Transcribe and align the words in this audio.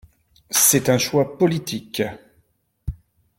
C’est 0.49 0.89
un 0.89 0.97
choix 0.97 1.37
politique. 1.37 2.01